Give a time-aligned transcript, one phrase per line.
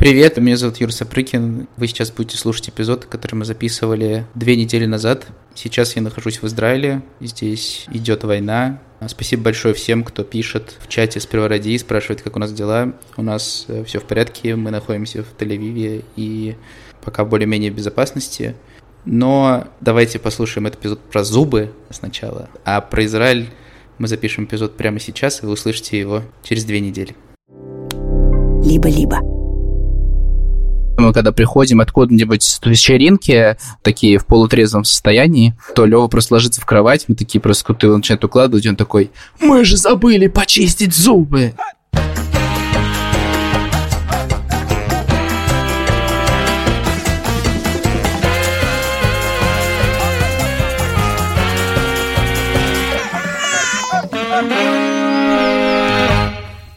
[0.00, 1.68] Привет, меня зовут Юр Сапрыкин.
[1.76, 5.26] Вы сейчас будете слушать эпизод, который мы записывали две недели назад.
[5.54, 8.80] Сейчас я нахожусь в Израиле, здесь идет война.
[9.08, 12.94] Спасибо большое всем, кто пишет в чате с Привороди, спрашивает, как у нас дела.
[13.18, 16.56] У нас э, все в порядке, мы находимся в Тель-Авиве и
[17.04, 18.56] пока более-менее в безопасности.
[19.04, 23.50] Но давайте послушаем этот эпизод про зубы сначала, а про Израиль
[23.98, 27.14] мы запишем эпизод прямо сейчас, и вы услышите его через две недели.
[28.64, 29.39] Либо-либо.
[31.00, 36.66] Мы когда приходим откуда-нибудь с вечеринки, такие в полутрезвом состоянии, то Лева просто ложится в
[36.66, 39.10] кровать, мы такие просто куты он начинает укладывать, он такой,
[39.40, 41.54] мы же забыли почистить зубы.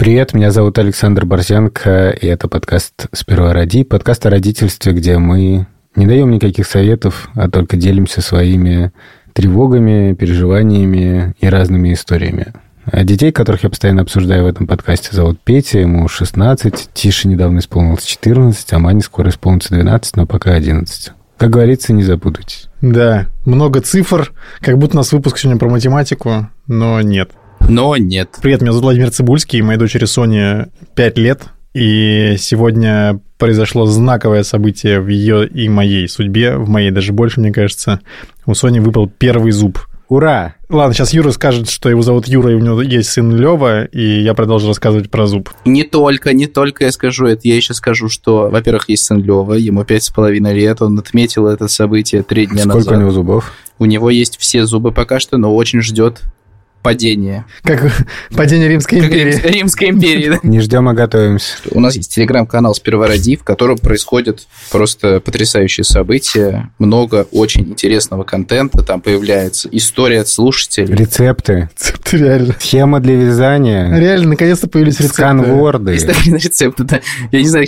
[0.03, 5.65] Привет, меня зовут Александр Борзенко, и это подкаст «Сперва роди», подкаст о родительстве, где мы
[5.95, 8.91] не даем никаких советов, а только делимся своими
[9.31, 12.47] тревогами, переживаниями и разными историями.
[12.83, 17.59] А детей, которых я постоянно обсуждаю в этом подкасте, зовут Петя, ему 16, Тише недавно
[17.59, 21.13] исполнилось 14, а Мане скоро исполнится 12, но пока 11.
[21.37, 22.67] Как говорится, не запутайтесь.
[22.81, 27.31] Да, много цифр, как будто у нас выпуск сегодня про математику, но нет.
[27.69, 28.37] Но нет.
[28.41, 34.99] Привет, меня зовут Владимир Цибульский, моей дочери Соне 5 лет, и сегодня произошло знаковое событие
[34.99, 38.01] в ее и моей судьбе, в моей даже больше, мне кажется.
[38.45, 39.79] У Сони выпал первый зуб.
[40.09, 40.55] Ура!
[40.69, 44.21] Ладно, сейчас Юра скажет, что его зовут Юра, и у него есть сын Лева, и
[44.21, 45.49] я продолжу рассказывать про зуб.
[45.65, 47.47] Не только, не только я скажу это.
[47.47, 51.47] Я еще скажу, что, во-первых, есть сын Лева, ему пять с половиной лет, он отметил
[51.47, 52.93] это событие три дня Сколько назад.
[52.93, 53.53] у него зубов?
[53.79, 56.21] У него есть все зубы пока что, но очень ждет
[56.83, 57.45] падение.
[57.63, 57.81] Как
[58.35, 59.33] падение Римской Как империи.
[59.33, 60.29] Римс- Римской империи.
[60.29, 60.39] да.
[60.43, 61.55] Не ждем, а готовимся.
[61.71, 68.23] У нас есть телеграм-канал «Сперва роди», в котором происходят просто потрясающие события, много очень интересного
[68.23, 70.93] контента, там появляется история от слушателей.
[70.95, 72.55] Рецепты, Рецепты реально.
[72.59, 75.13] схема для вязания, Реально, наконец-то появились рецепты.
[75.15, 75.93] сканворды.
[75.93, 76.99] Рецепты, да.
[77.31, 77.65] Я не знаю,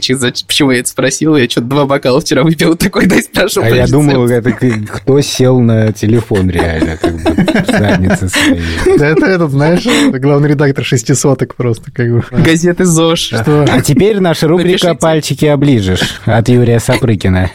[0.47, 1.35] почему я это спросил.
[1.37, 3.61] Я что-то два бокала вчера выпил, такой, дай спрошу.
[3.61, 3.91] А я рецепт.
[3.91, 7.19] думал, это кто сел на телефон реально, как бы
[7.63, 8.97] в заднице своей.
[9.05, 9.85] Это этот, знаешь,
[10.19, 12.23] главный редактор шестисоток просто, как бы.
[12.31, 13.19] Газеты ЗОЖ.
[13.19, 13.65] Что?
[13.69, 14.95] А теперь наша рубрика Напишите.
[14.95, 17.51] «Пальчики оближешь» от Юрия Сапрыкина.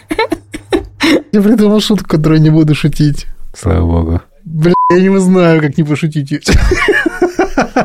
[1.33, 3.27] Я придумал шутку, которую не буду шутить.
[3.57, 4.21] Слава богу.
[4.45, 6.33] Бля, я не знаю, как не пошутить.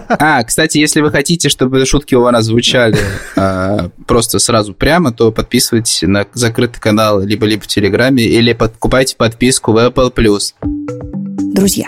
[0.07, 2.97] А, кстати, если вы хотите, чтобы шутки у нас звучали
[3.35, 9.73] а, просто сразу прямо, то подписывайтесь на закрытый канал либо-либо в Телеграме, или покупайте подписку
[9.73, 10.11] в Apple+.
[11.53, 11.87] Друзья,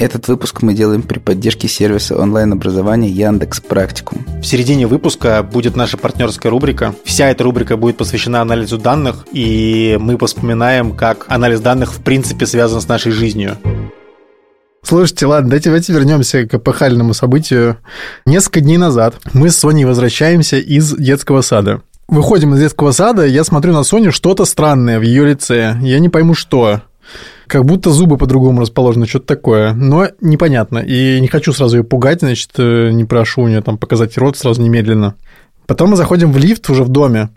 [0.00, 4.24] Этот выпуск мы делаем при поддержке сервиса онлайн-образования Яндекс Практикум.
[4.40, 6.94] В середине выпуска будет наша партнерская рубрика.
[7.04, 12.46] Вся эта рубрика будет посвящена анализу данных, и мы вспоминаем, как анализ данных в принципе
[12.46, 13.58] связан с нашей жизнью.
[14.82, 17.76] Слушайте, ладно, давайте, давайте вернемся к эпохальному событию.
[18.24, 21.82] Несколько дней назад мы с Соней возвращаемся из детского сада.
[22.08, 25.76] Выходим из детского сада, я смотрю на Соню, что-то странное в ее лице.
[25.82, 26.80] Я не пойму, что.
[27.50, 29.72] Как будто зубы по-другому расположены, что-то такое.
[29.72, 30.78] Но непонятно.
[30.78, 34.36] И не хочу сразу ее пугать, значит, э, не прошу у нее там показать рот
[34.36, 35.16] сразу немедленно.
[35.66, 37.30] Потом мы заходим в лифт уже в доме.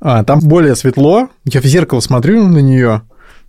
[0.00, 1.28] А, там более светло.
[1.44, 3.02] Я в зеркало смотрю на нее.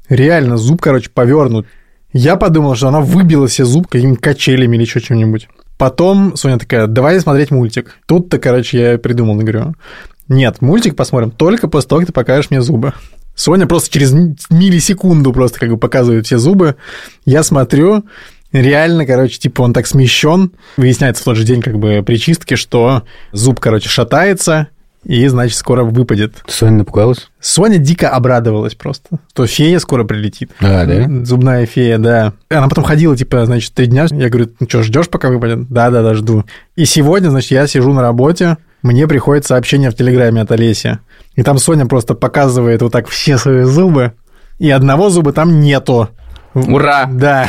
[0.07, 1.66] Реально, зуб, короче, повернут.
[2.12, 5.50] Я подумал, что она выбила себе зуб какими-нибудь качелями или еще чем-нибудь.
[5.79, 7.97] Потом Соня такая, давай смотреть мультик.
[8.06, 9.73] Тут-то, короче, я придумал, говорю,
[10.28, 12.94] нет, мультик посмотрим только после того, как ты покажешь мне зубы.
[13.35, 16.75] Соня просто через миллисекунду просто как бы показывает все зубы.
[17.25, 18.05] Я смотрю,
[18.52, 20.52] реально, короче, типа он так смещен.
[20.78, 24.67] Выясняется в тот же день как бы при чистке, что зуб, короче, шатается,
[25.05, 26.35] и, значит, скоро выпадет.
[26.47, 27.29] Соня напугалась?
[27.41, 30.52] Соня дико обрадовалась просто, что фея скоро прилетит.
[30.61, 31.25] А, да?
[31.25, 32.34] Зубная фея, да.
[32.49, 34.08] Она потом ходила, типа, значит, три дня.
[34.11, 35.67] Я говорю, ну что, ждешь, пока выпадет?
[35.69, 36.46] Да, да, да, жду.
[36.75, 41.00] И сегодня, значит, я сижу на работе, мне приходит сообщение в Телеграме от Олеси.
[41.35, 44.14] И там Соня просто показывает вот так все свои зубы,
[44.59, 46.09] и одного зуба там нету.
[46.53, 47.06] Ура!
[47.12, 47.47] Да.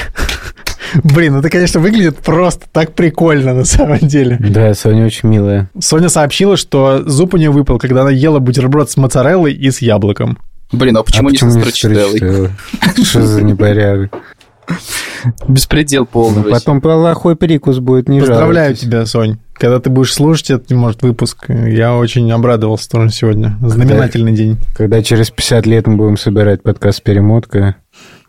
[1.02, 4.38] Блин, это, конечно, выглядит просто так прикольно на самом деле.
[4.40, 5.68] Да, Соня очень милая.
[5.78, 9.82] Соня сообщила, что зуб у нее выпал, когда она ела бутерброд с моцареллой и с
[9.82, 10.38] яблоком.
[10.72, 12.16] Блин, а почему, а не почему со не строчителлой?
[12.16, 12.50] строчителлой?
[13.04, 14.14] Что за непорядок?
[15.48, 16.42] Беспредел полный.
[16.44, 18.80] Ну, Потом плохой прикус будет, не Поздравляю жалуйтесь.
[18.80, 19.38] тебя, Сонь.
[19.54, 23.56] Когда ты будешь слушать этот, может, выпуск, я очень обрадовался тоже сегодня.
[23.62, 24.58] Знаменательный день.
[24.76, 27.76] Когда через 50 лет мы будем собирать подкаст «Перемотка»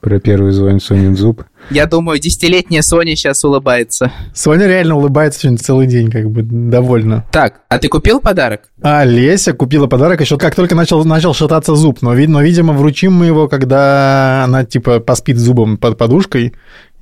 [0.01, 1.43] про первый звон Сонин зуб.
[1.71, 4.11] Я думаю, десятилетняя Соня сейчас улыбается.
[4.35, 7.25] Соня реально улыбается сегодня целый день, как бы довольна.
[7.31, 8.69] Так, а ты купил подарок?
[8.83, 12.03] А Леся купила подарок еще как только начал, начал шататься зуб.
[12.03, 16.53] Но, но, видимо, вручим мы его, когда она, типа, поспит зубом под подушкой,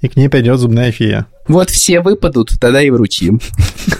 [0.03, 1.25] и к ней придет зубная фея.
[1.47, 3.39] Вот все выпадут, тогда и вручим.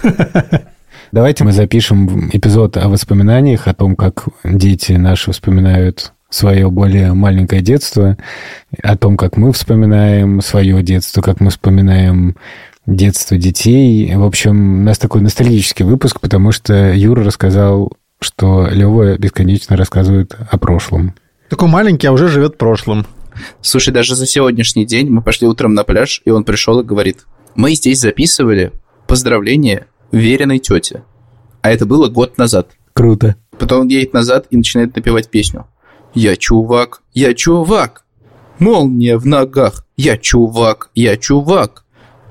[1.13, 7.61] Давайте мы запишем эпизод о воспоминаниях, о том, как дети наши вспоминают свое более маленькое
[7.61, 8.17] детство,
[8.81, 12.35] о том, как мы вспоминаем свое детство, как мы вспоминаем
[12.85, 14.13] детство детей.
[14.13, 20.35] В общем, у нас такой ностальгический выпуск, потому что Юра рассказал, что Лева бесконечно рассказывает
[20.51, 21.13] о прошлом.
[21.49, 23.05] Такой маленький, а уже живет прошлым.
[23.61, 27.25] Слушай, даже за сегодняшний день мы пошли утром на пляж, и он пришел и говорит,
[27.55, 28.71] мы здесь записывали
[29.07, 31.03] поздравление веренной тете.
[31.61, 32.71] А это было год назад.
[32.93, 33.35] Круто.
[33.57, 35.67] Потом он едет назад и начинает напевать песню.
[36.13, 38.05] Я чувак, я чувак,
[38.59, 41.85] молния в ногах, я чувак, я чувак,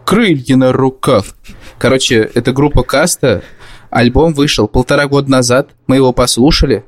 [0.05, 1.25] крылья на руках.
[1.79, 3.43] Короче, это группа Каста,
[3.91, 6.85] альбом вышел полтора года назад, мы его послушали,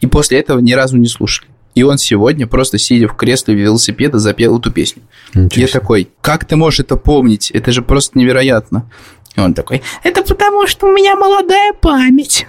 [0.00, 1.50] и после этого ни разу не слушали.
[1.74, 5.02] И он сегодня, просто сидя в кресле велосипеда, запел эту песню.
[5.34, 7.50] Ничего Я такой, как ты можешь это помнить?
[7.50, 8.90] Это же просто невероятно.
[9.36, 12.46] Он такой, это потому, что у меня молодая память.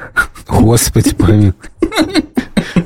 [0.47, 1.53] Господи, помилуй.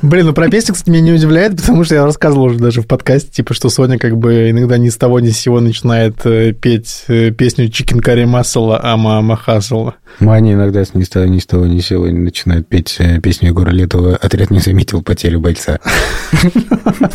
[0.02, 2.88] Блин, ну про песню, кстати, меня не удивляет, потому что я рассказывал уже даже в
[2.88, 6.54] подкасте, типа, что Соня как бы иногда ни с того ни с сего начинает э,
[6.54, 9.96] петь э, песню «Чикен карри масала ама хасала».
[10.20, 13.20] Маня иногда с ни с того ни с того ни с сего начинает петь э,
[13.20, 15.80] песню Егора Летова «Отряд не заметил потерю бойца».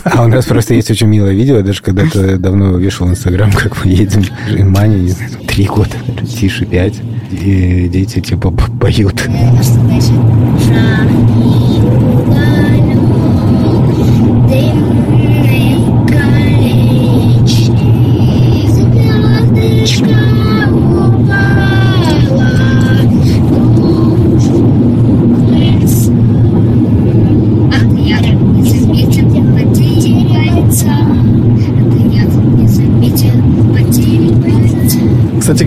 [0.04, 3.84] А у нас просто есть очень милое видео, даже когда-то давно вешал в Инстаграм, как
[3.84, 4.24] мы едем.
[4.70, 5.96] Маня, не знаю, три года,
[6.28, 7.00] тише пять,
[7.32, 8.50] и дети типа
[8.80, 9.28] поют.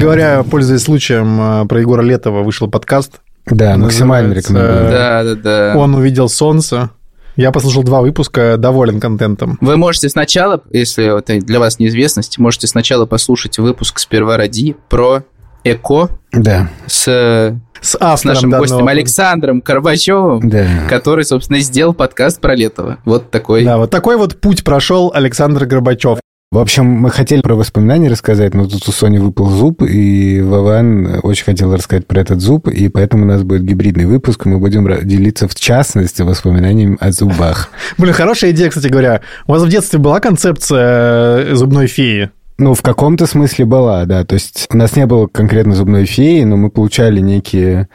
[0.03, 3.21] Говоря, пользуясь случаем, э, про Егора Летова вышел подкаст.
[3.45, 4.89] Да, максимально рекомендую.
[4.89, 5.73] Да, да, да.
[5.75, 6.89] Он увидел солнце.
[7.35, 9.57] Я послушал два выпуска, доволен контентом.
[9.59, 15.23] Вы можете сначала, если это для вас неизвестность, можете сначала послушать выпуск «Сперва ради» про
[15.63, 20.67] ЭКО Да, с, с С нашим гостем Александром Карбачевым, да.
[20.89, 23.00] который, собственно, и сделал подкаст про Летова.
[23.03, 23.63] Вот такой.
[23.63, 26.19] Да, вот такой вот путь прошел Александр Горбачев.
[26.53, 31.19] В общем, мы хотели про воспоминания рассказать, но тут у Сони выпал зуб, и Вован
[31.23, 34.59] очень хотел рассказать про этот зуб, и поэтому у нас будет гибридный выпуск, и мы
[34.59, 37.71] будем делиться, в частности, воспоминаниями о зубах.
[37.97, 39.21] Блин, хорошая идея, кстати говоря.
[39.47, 42.29] У вас в детстве была концепция э, зубной феи?
[42.59, 44.23] Ну, в каком-то смысле была, да.
[44.23, 47.89] То есть у нас не было конкретно зубной феи, но мы получали некие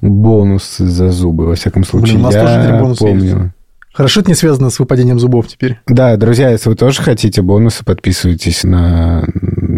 [0.00, 2.18] бонусы за зубы, во всяком случае.
[2.18, 3.24] Блин, у нас Я тоже бонусы помню.
[3.24, 3.54] есть.
[3.94, 5.78] Хорошо, это не связано с выпадением зубов теперь.
[5.86, 9.24] Да, друзья, если вы тоже хотите бонусы, подписывайтесь на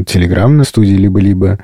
[0.07, 1.59] Телеграм на студии «Либо-либо»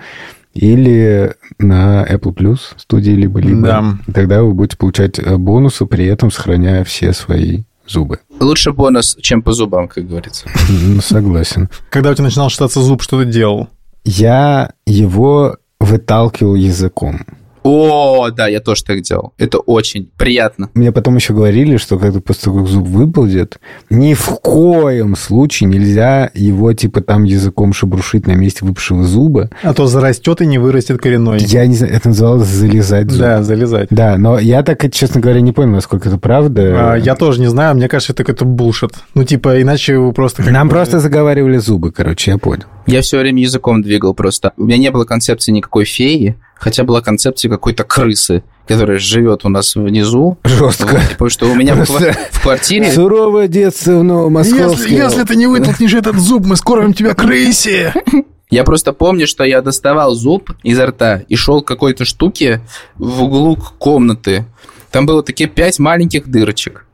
[0.53, 3.63] или на Apple Plus студии «Либо-либо».
[3.63, 3.85] Да.
[4.13, 8.21] Тогда вы будете получать э, бонусы, при этом сохраняя все свои зубы.
[8.39, 10.47] Лучше бонус, чем по зубам, как говорится.
[10.69, 11.71] Ну, Согласен.
[11.91, 13.69] Когда у тебя начинал шататься зуб, что ты делал?
[14.05, 17.21] Я его выталкивал языком.
[17.63, 19.35] О, да, я тоже так делал.
[19.39, 20.71] Это очень приятно.
[20.75, 23.59] Мне потом еще говорили, что когда после того, как зуб выпадет,
[23.91, 29.51] ни в коем случае нельзя его, типа, там языком шебрушить на месте выпавшего зуба.
[29.63, 31.39] А то зарастет и не вырастет коренной.
[31.41, 33.21] Я не знаю, это называлось залезать зуб.
[33.21, 33.89] Да, залезать.
[33.91, 36.93] Да, но я так, честно говоря, не понял, насколько это правда.
[36.93, 38.93] А, я тоже не знаю, мне кажется, это какой-то булшит.
[39.15, 40.43] Ну, типа, иначе вы просто...
[40.43, 42.65] Нам бы- просто заговаривали зубы, короче, я понял.
[42.87, 44.53] Я все время языком двигал просто.
[44.57, 49.49] У меня не было концепции никакой феи, хотя была концепция какой-то крысы, которая живет у
[49.49, 50.39] нас внизу.
[50.45, 50.95] Жестко.
[50.95, 52.91] Вот, потому что у меня Просто в квартире...
[52.93, 54.83] Суровое детство в Новомосковске.
[54.83, 57.93] Если, если ты не вытолкнешь этот зуб, мы скормим тебя крысе.
[58.51, 62.61] Я просто помню, что я доставал зуб изо рта и шел к какой-то штуке
[62.97, 64.45] в углу комнаты.
[64.91, 66.85] Там было такие пять маленьких дырочек.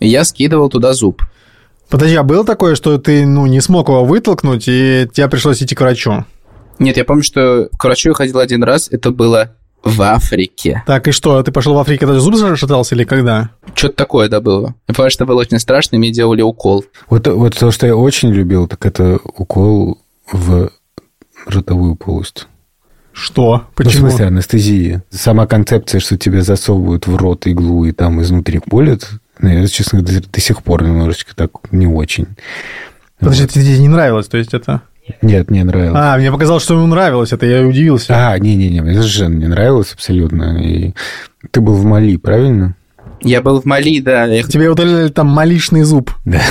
[0.00, 1.22] И я скидывал туда зуб.
[1.90, 5.74] Подожди, а было такое, что ты, ну, не смог его вытолкнуть, и тебе пришлось идти
[5.74, 6.24] к врачу?
[6.78, 10.82] Нет, я помню, что к врачу я ходил один раз, это было в Африке.
[10.86, 13.50] Так, и что, ты пошел в Африке, даже зуб зашатался или когда?
[13.74, 14.74] Что-то такое, да, было.
[14.86, 16.84] Я помню, что было очень страшно, и мне делали укол.
[17.08, 19.98] Вот, вот то, что я очень любил, так это укол
[20.30, 20.70] в
[21.46, 22.46] ротовую полость.
[23.18, 23.64] Что?
[23.74, 24.02] Почему?
[24.02, 25.02] Ну, в смысле, анестезии.
[25.10, 29.08] Сама концепция, что тебе засовывают в рот иглу и там изнутри колят,
[29.40, 32.26] ну, я, честно, до, до сих пор немножечко так не очень.
[33.18, 33.52] Подожди, вот.
[33.52, 34.82] тебе не нравилось, то есть это...
[35.22, 35.98] Нет, не нравилось.
[36.00, 38.12] А, мне показалось, что ему нравилось, это я удивился.
[38.14, 40.62] А, не-не-не, мне совершенно не нравилось абсолютно.
[40.62, 40.92] И
[41.50, 42.76] ты был в Мали, правильно?
[43.20, 44.28] Я был в Мали, да.
[44.42, 46.12] Тебе удаляли там малишный зуб.
[46.24, 46.42] Да.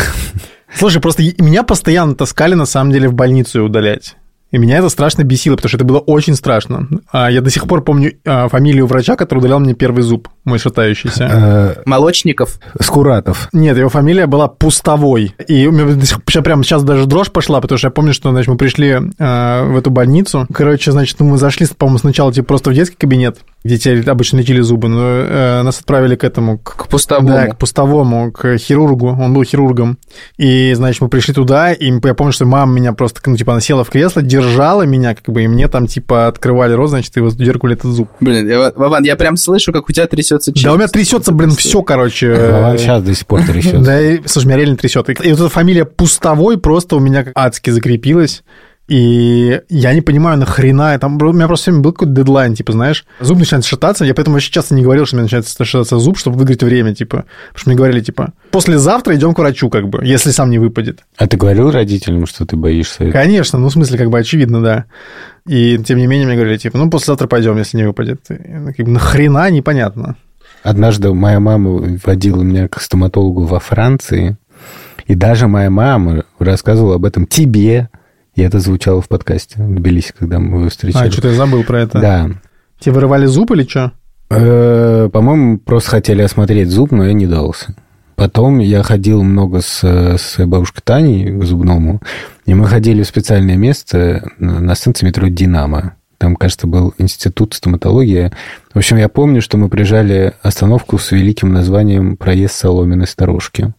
[0.76, 4.16] Слушай, просто меня постоянно таскали, на самом деле, в больницу удалять.
[4.52, 6.88] И меня это страшно бесило, потому что это было очень страшно.
[7.12, 10.58] А я до сих пор помню а, фамилию врача, который удалял мне первый зуб, мой
[10.58, 11.30] шатающийся.
[11.30, 12.60] Э, Молочников?
[12.80, 13.50] Скуратов.
[13.52, 15.36] Нет, его фамилия была Пустовой.
[15.48, 18.58] И у меня прямо сейчас даже дрожь пошла, потому что я помню, что значит, мы
[18.58, 20.48] пришли а, в эту больницу.
[20.54, 24.62] Короче, значит, мы зашли, по-моему, сначала типа просто в детский кабинет, где тебе обычно лечили
[24.62, 26.58] зубы, но э, нас отправили к этому...
[26.60, 27.28] К, к пустовому.
[27.28, 29.98] Да, к пустовому, к хирургу, он был хирургом.
[30.38, 33.62] И, значит, мы пришли туда, и я помню, что мама меня просто, ну, типа, она
[33.62, 37.20] села в кресло, держала меня, как бы, и мне там, типа, открывали рот, значит, и
[37.20, 38.10] вот деркали этот зуб.
[38.20, 40.66] Блин, я, Вован, я прям слышу, как у тебя трясется челюсть.
[40.66, 42.34] Да, у меня трясется, блин, все, короче.
[42.34, 43.82] Вован сейчас до сих пор трясет.
[43.82, 45.10] Да, слушай, меня реально трясет.
[45.10, 48.44] И вот эта фамилия Пустовой просто у меня адски закрепилась.
[48.88, 53.06] И я не понимаю, нахрена, там, у меня просто время был какой-то дедлайн, типа, знаешь,
[53.20, 56.18] зуб начинает шататься, я поэтому вообще часто не говорил, что у меня начинает шататься зуб,
[56.18, 60.06] чтобы выиграть время, типа, потому что мне говорили, типа, послезавтра идем к врачу, как бы,
[60.06, 61.02] если сам не выпадет.
[61.18, 63.12] А ты говорил родителям, что ты боишься этого?
[63.12, 64.86] Конечно, ну, в смысле, как бы, очевидно, да.
[65.46, 68.22] И, тем не менее, мне говорили, типа, ну, послезавтра пойдем, если не выпадет.
[68.30, 70.16] И, как бы, нахрена, непонятно.
[70.64, 74.38] Однажды моя мама водила меня к стоматологу во Франции,
[75.08, 77.90] и даже моя мама рассказывала об этом тебе,
[78.38, 81.08] и это звучало в подкасте в Тбилиси, когда мы его встречали.
[81.08, 82.00] А, что-то я забыл про это.
[82.00, 82.30] Да.
[82.80, 83.94] Тебе вырывали зуб или что?
[84.30, 87.76] Э, по-моему, просто хотели осмотреть зуб, но я не дался.
[88.16, 92.00] Потом я ходил много с, с бабушкой Таней к зубному,
[92.46, 95.96] и мы ходили в специальное место на станции метро «Динамо».
[96.18, 98.32] Там, кажется, был институт стоматологии.
[98.74, 103.74] В общем, я помню, что мы приезжали остановку с великим названием «Проезд соломенной старушки».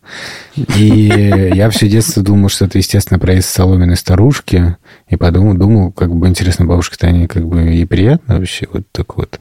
[0.76, 4.76] И я все детство думал, что это, естественно, проезд соломенной старушки.
[5.08, 9.16] И подумал, думал, как бы интересно, бабушка Таня, как бы и приятно вообще вот так
[9.16, 9.38] вот.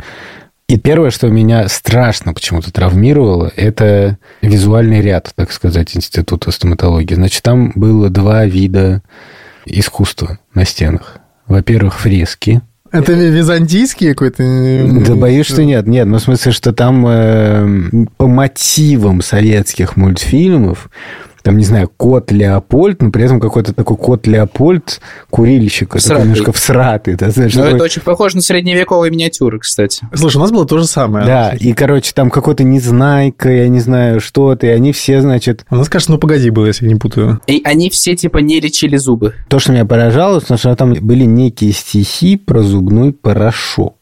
[0.67, 7.13] И первое, что меня страшно почему-то травмировало, это визуальный ряд, так сказать, Института стоматологии.
[7.13, 9.01] Значит, там было два вида
[9.65, 11.19] искусства на стенах.
[11.45, 14.43] Во-первых, фрески– это византийский какой-то?
[15.05, 15.87] Да боюсь, что нет.
[15.87, 20.89] Нет, ну в смысле, что там э, по мотивам советских мультфильмов
[21.47, 24.99] там, не знаю, кот Леопольд, но при этом какой-то такой кот Леопольд,
[25.29, 26.25] курильщик, всратый.
[26.25, 27.15] немножко всратый.
[27.15, 27.75] Да, знаешь, но такой...
[27.75, 30.05] это очень похоже на средневековые миниатюры, кстати.
[30.13, 31.25] Слушай, у нас было то же самое.
[31.25, 35.65] Да, и, короче, там какой-то Незнайка, я не знаю, что-то, и они все, значит...
[35.69, 37.39] У нас, кажется, ну погоди было, если я не путаю.
[37.47, 39.33] И они все, типа, не лечили зубы.
[39.47, 43.96] То, что меня поражало, что там были некие стихи про зубной порошок.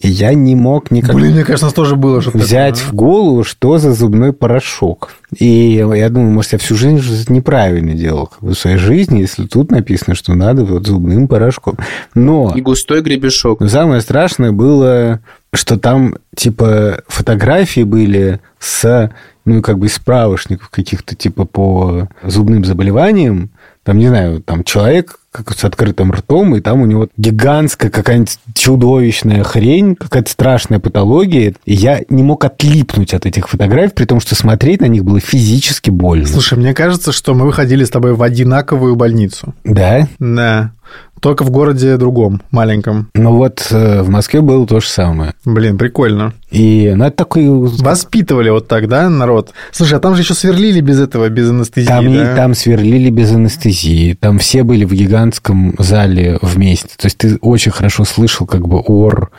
[0.00, 1.14] И я не мог никак...
[1.14, 4.32] Блин, мне кажется, у нас тоже было что-то Взять такое, в голову, что за зубной
[4.32, 5.12] порошок.
[5.34, 10.14] И я думаю, может, я всю жизнь неправильно делал в своей жизни, если тут написано,
[10.14, 11.78] что надо вот зубным порошком.
[12.14, 12.52] Но...
[12.54, 13.60] И густой гребешок.
[13.60, 15.20] Но самое страшное было,
[15.54, 19.10] что там, типа, фотографии были с,
[19.46, 23.50] ну, как бы справочников каких-то, типа, по зубным заболеваниям,
[23.84, 28.38] там, не знаю, там человек как с открытым ртом, и там у него гигантская какая-нибудь
[28.54, 31.54] чудовищная хрень, какая-то страшная патология.
[31.64, 35.18] И я не мог отлипнуть от этих фотографий, при том, что смотреть на них было
[35.18, 36.26] физически больно.
[36.26, 39.54] Слушай, мне кажется, что мы выходили с тобой в одинаковую больницу.
[39.64, 40.06] Да?
[40.20, 40.70] Да.
[41.24, 43.08] Только в городе другом, маленьком.
[43.14, 45.32] Ну вот э, в Москве было то же самое.
[45.46, 46.34] Блин, прикольно.
[46.50, 47.48] И, ну, это такой...
[47.48, 49.54] Воспитывали вот так, да, народ?
[49.72, 52.36] Слушай, а там же еще сверлили без этого, без анестезии, там, да?
[52.36, 54.12] Там сверлили без анестезии.
[54.20, 56.90] Там все были в гигантском зале вместе.
[56.98, 59.30] То есть ты очень хорошо слышал как бы ор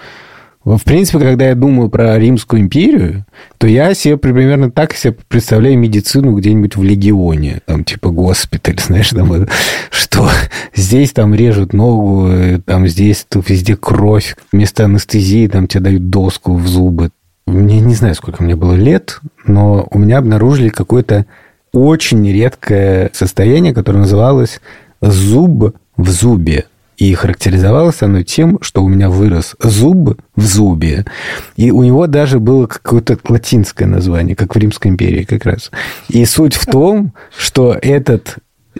[0.65, 3.25] в принципе, когда я думаю про Римскую империю,
[3.59, 7.61] то я себе примерно так себе представляю медицину где-нибудь в легионе.
[7.67, 9.47] Там типа госпиталь, знаешь, там
[9.91, 10.27] что
[10.73, 14.35] здесь там режут ногу, там здесь тут везде кровь.
[14.51, 17.11] Вместо анестезии там тебе дают доску в зубы.
[17.45, 21.27] Мне не знаю, сколько мне было лет, но у меня обнаружили какое-то
[21.73, 24.61] очень редкое состояние, которое называлось
[24.99, 26.65] зуб в зубе.
[26.97, 31.05] И характеризовалось оно тем, что у меня вырос зуб в зубе.
[31.55, 35.71] И у него даже было какое-то латинское название, как в Римской империи как раз.
[36.07, 38.37] И суть в том, что этот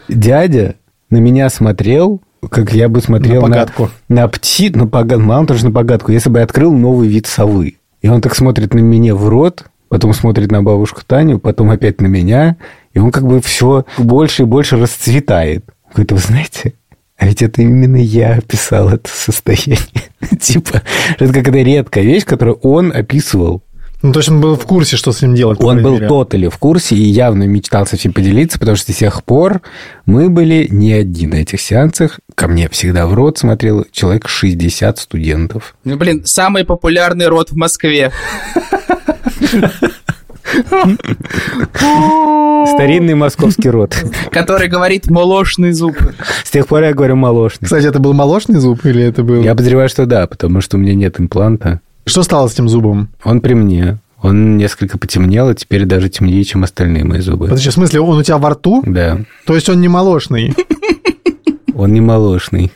[0.08, 0.76] дядя
[1.10, 3.90] на меня смотрел как я бы смотрел На на, погадку.
[4.08, 7.26] на пти, на погадку, мало того, что на погадку, если бы я открыл новый вид
[7.26, 7.78] совы.
[8.02, 12.02] И он так смотрит на меня в рот, потом смотрит на бабушку Таню, потом опять
[12.02, 12.58] на меня,
[12.94, 15.66] и он как бы все больше и больше расцветает.
[15.92, 16.74] Говорит, вы знаете,
[17.18, 19.80] а ведь это именно я описал это состояние.
[20.40, 20.82] Типа,
[21.18, 23.62] это какая-то редкая вещь, которую он описывал.
[24.02, 25.60] Ну, то есть он был в курсе, что с ним делать.
[25.64, 29.24] Он был тотали в курсе и явно мечтал со всем поделиться, потому что с тех
[29.24, 29.62] пор
[30.06, 32.20] мы были не одни на этих сеансах.
[32.36, 35.76] Ко мне всегда в рот смотрел человек 60 студентов.
[35.86, 38.12] Ну, блин, самый популярный род в Москве.
[42.68, 43.96] Старинный московский род.
[44.32, 45.98] Который говорит молочный зуб.
[46.44, 47.66] С тех пор я говорю молочный.
[47.66, 49.42] Кстати, это был молочный зуб или это был...
[49.44, 51.82] Я подозреваю, что да, потому что у меня нет импланта.
[52.06, 53.10] Что стало с этим зубом?
[53.24, 53.98] Он при мне.
[54.22, 57.48] Он несколько потемнел, и теперь даже темнее, чем остальные мои зубы.
[57.48, 58.82] Подожди, в смысле, он у тебя во рту?
[58.86, 60.56] Да, То есть он не молочный?
[61.76, 62.72] он не молочный.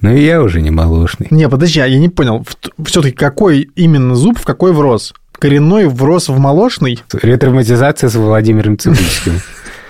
[0.00, 1.28] Но и я уже не молочный.
[1.30, 2.44] Не, подожди, а я не понял.
[2.84, 5.14] Все-таки какой именно зуб в какой врос?
[5.40, 7.02] Коренной врос в молочный?
[7.14, 9.40] Ретравматизация с Владимиром Цибульским.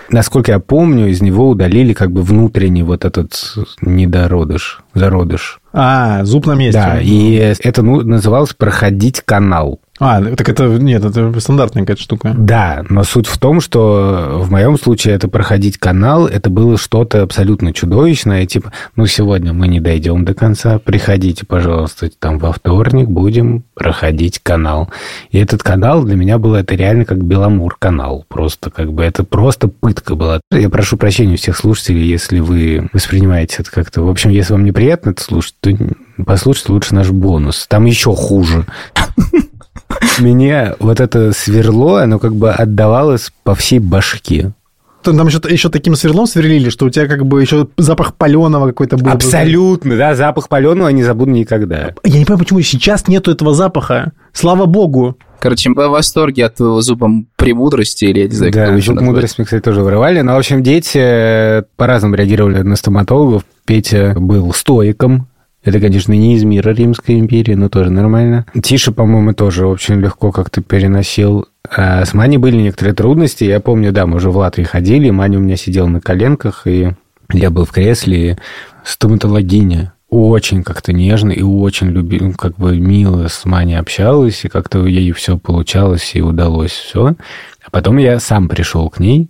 [0.09, 3.33] Насколько я помню, из него удалили как бы внутренний вот этот
[3.81, 5.61] недородыш, зародыш.
[5.73, 6.81] А, зуб на месте.
[6.81, 9.81] Да, и это ну, называлось «проходить канал».
[10.01, 12.35] А, так это, нет, это стандартная какая-то штука.
[12.37, 17.23] Да, но суть в том, что в моем случае это проходить канал, это было что-то
[17.23, 23.09] абсолютно чудовищное, типа, ну, сегодня мы не дойдем до конца, приходите, пожалуйста, там во вторник
[23.09, 24.89] будем проходить канал.
[25.33, 29.23] И этот канал для меня был, это реально как Беломор канал, просто как бы, это
[29.23, 30.41] просто пытка была.
[30.51, 34.65] Я прошу прощения у всех слушателей, если вы воспринимаете это как-то, в общем, если вам
[34.65, 35.71] неприятно это слушать, то
[36.25, 38.65] послушайте лучше наш бонус, там еще хуже.
[40.19, 44.53] Мне вот это сверло, оно как бы отдавалось по всей башке.
[45.03, 48.99] Там еще, еще таким сверлом сверлили, что у тебя как бы еще запах паленого какой-то
[48.99, 49.11] был.
[49.11, 51.95] Абсолютно, да, запах паленого я не забуду никогда.
[52.05, 54.13] Я не понимаю, почему сейчас нету этого запаха.
[54.33, 55.17] Слава богу.
[55.41, 59.37] Короче, мы в восторге от твоего зуба премудрости, или я не знаю, Да, зуб мудрости
[59.39, 60.21] мы, кстати, тоже вырывали.
[60.21, 63.45] Но, в общем, дети э, по-разному реагировали на стоматологов.
[63.65, 65.30] Петя был стоиком.
[65.63, 68.47] Это, конечно, не из мира Римской империи, но тоже нормально.
[68.63, 71.47] Тише, по-моему, тоже очень легко как-то переносил.
[71.69, 73.45] А с Маней были некоторые трудности.
[73.45, 76.93] Я помню, да, мы уже в Латвии ходили, Маня у меня сидела на коленках, и
[77.33, 78.37] я был в кресле, и
[78.85, 84.49] стоматологиня очень как-то нежно и очень любил, ну, как бы мило с Маней общалась, и
[84.49, 87.15] как-то ей все получалось и удалось все.
[87.63, 89.29] А потом я сам пришел к ней,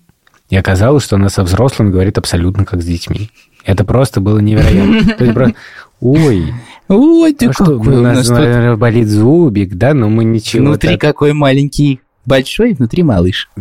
[0.49, 3.31] и оказалось, что она со взрослыми говорит абсолютно как с детьми.
[3.65, 5.15] Это просто было невероятно.
[5.19, 5.57] То есть
[6.01, 6.53] ой,
[6.89, 10.09] Ой, ты а что, какой у у нас, нас тут наверное, болит зубик, да, но
[10.09, 10.65] мы ничего.
[10.65, 13.49] внутри так- какой маленький, большой, внутри малыш.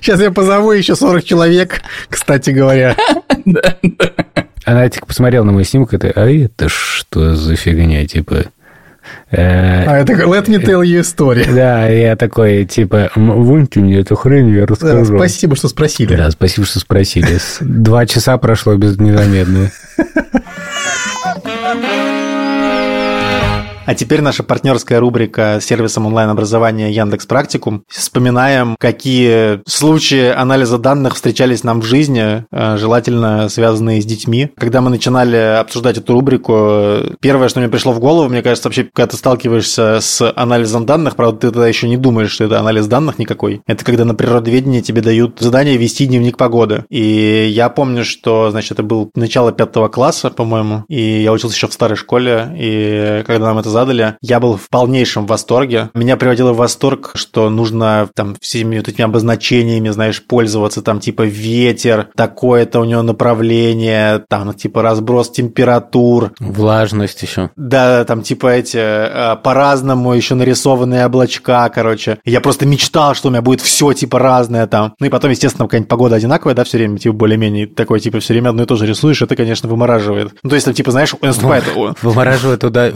[0.00, 2.96] Сейчас я позову еще 40 человек, кстати говоря.
[4.64, 8.46] Она типа посмотрела на мой снимок, это, а это что за фигня, типа...
[9.30, 11.46] э, А это let me tell you story.
[11.54, 15.16] Да, я такой, типа, «М, выньте мне эту хрень, я Да, расскажу.
[15.16, 16.14] Спасибо, что спросили.
[16.16, 17.38] Да, спасибо, что спросили.
[17.60, 19.70] Два часа прошло без незаметно.
[23.86, 27.82] А теперь наша партнерская рубрика с сервисом онлайн-образования Яндекс Практикум.
[27.88, 34.50] Вспоминаем, какие случаи анализа данных встречались нам в жизни, э, желательно связанные с детьми.
[34.56, 38.84] Когда мы начинали обсуждать эту рубрику, первое, что мне пришло в голову, мне кажется, вообще,
[38.84, 42.86] когда ты сталкиваешься с анализом данных, правда, ты тогда еще не думаешь, что это анализ
[42.86, 43.62] данных никакой.
[43.66, 46.84] Это когда на природоведении тебе дают задание вести дневник погоды.
[46.90, 51.66] И я помню, что, значит, это был начало пятого класса, по-моему, и я учился еще
[51.66, 55.90] в старой школе, и когда нам это задали, я был в полнейшем восторге.
[55.94, 61.22] Меня приводило в восторг, что нужно там всеми вот этими обозначениями, знаешь, пользоваться, там типа
[61.22, 67.50] ветер, такое-то у него направление, там типа разброс температур, Влажность еще.
[67.56, 72.18] да, там типа эти э, по-разному еще нарисованные облачка, короче.
[72.24, 74.94] Я просто мечтал, что у меня будет все типа разное там.
[74.98, 78.34] Ну и потом, естественно, какая-нибудь погода одинаковая, да, все время, типа более-менее такой, типа все
[78.34, 80.32] время одно и то же рисуешь, это, конечно, вымораживает.
[80.42, 81.64] Ну то есть там типа, знаешь, наступает...
[81.76, 82.90] о, Вымораживает уда-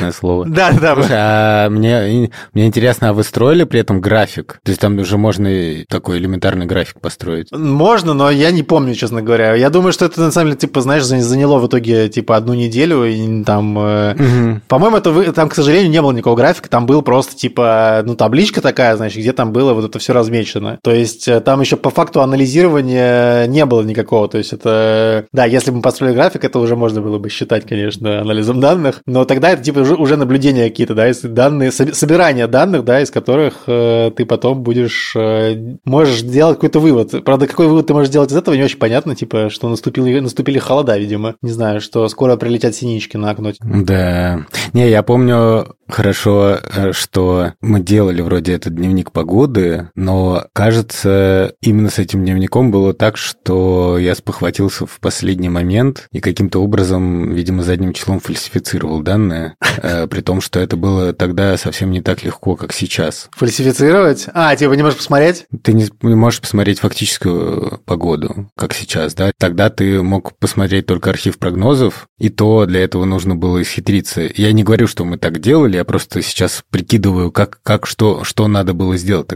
[0.00, 0.46] удачное слово.
[0.46, 4.60] Да, да, Слушай, а мне, мне интересно, а вы строили при этом график?
[4.64, 5.48] То есть там уже можно
[5.88, 7.50] такой элементарный график построить?
[7.52, 9.54] Можно, но я не помню, честно говоря.
[9.54, 12.54] Я думаю, что это на самом деле, типа, знаешь, за- заняло в итоге, типа, одну
[12.54, 13.78] неделю, и там...
[13.78, 14.58] э.
[14.68, 18.60] По-моему, это там, к сожалению, не было никакого графика, там был просто типа, ну, табличка
[18.60, 20.78] такая, значит, где там было вот это все размечено.
[20.82, 24.28] То есть э, там еще по факту анализирования не было никакого.
[24.28, 27.66] То есть это, да, если бы мы построили график, это уже можно было бы считать,
[27.66, 31.72] конечно, анализом данных, но тогда это типа уже уже, уже наблюдения какие-то, да, если данные,
[31.72, 37.24] собирание данных, да, из которых э, ты потом будешь, э, можешь делать какой-то вывод.
[37.24, 40.58] Правда, какой вывод ты можешь делать из этого, не очень понятно, типа, что наступили, наступили
[40.58, 41.36] холода, видимо.
[41.42, 43.52] Не знаю, что скоро прилетят синички на окно.
[43.60, 44.46] Да.
[44.72, 51.90] Не, я помню хорошо, э, что мы делали вроде этот дневник погоды, но, кажется, именно
[51.90, 57.62] с этим дневником было так, что я спохватился в последний момент и каким-то образом, видимо,
[57.62, 62.72] задним числом фальсифицировал данные, при том, что это было тогда совсем не так легко, как
[62.72, 63.28] сейчас.
[63.32, 64.26] Фальсифицировать?
[64.32, 65.46] А, типа не можешь посмотреть?
[65.62, 69.32] Ты не, можешь посмотреть фактическую погоду, как сейчас, да?
[69.38, 74.22] Тогда ты мог посмотреть только архив прогнозов, и то для этого нужно было исхитриться.
[74.34, 78.48] Я не говорю, что мы так делали, я просто сейчас прикидываю, как, как что, что
[78.48, 79.28] надо было сделать.